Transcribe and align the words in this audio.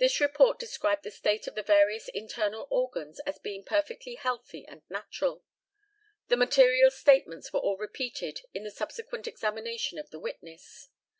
This 0.00 0.18
report 0.20 0.58
described 0.58 1.04
the 1.04 1.12
state 1.12 1.46
of 1.46 1.54
the 1.54 1.62
various 1.62 2.08
internal 2.08 2.66
organs 2.72 3.20
as 3.20 3.38
being 3.38 3.62
perfectly 3.62 4.16
healthy 4.16 4.66
and 4.66 4.82
natural. 4.90 5.44
The 6.26 6.36
material 6.36 6.90
statements 6.90 7.52
were 7.52 7.60
all 7.60 7.76
repeated 7.76 8.40
in 8.52 8.64
the 8.64 8.72
subsequent 8.72 9.28
examination 9.28 9.96
of 9.96 10.10
the 10.10 10.18
witness. 10.18 10.88